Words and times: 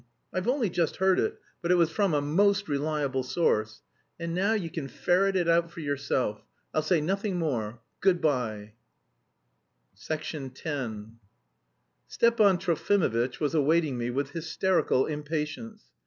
I've 0.33 0.47
only 0.47 0.71
just 0.71 0.95
heard 0.95 1.19
it, 1.19 1.39
but 1.61 1.69
it 1.71 1.75
was 1.75 1.91
from 1.91 2.15
a 2.15 2.23
most 2.23 2.67
reliable 2.67 3.21
source. 3.21 3.83
And 4.19 4.33
now 4.33 4.53
you 4.53 4.67
can 4.71 4.87
ferret 4.87 5.35
it 5.35 5.47
out 5.47 5.69
for 5.69 5.79
yourself; 5.79 6.43
I'll 6.73 6.81
say 6.81 7.01
nothing 7.01 7.37
more; 7.37 7.81
good 7.99 8.19
bye." 8.19 8.73
X 10.09 10.27
Stepan 10.33 11.19
Trofimovitch 12.57 13.39
was 13.39 13.53
awaiting 13.53 13.95
me 13.99 14.09
with 14.09 14.31
hysterical 14.31 15.05
impatience. 15.05 15.83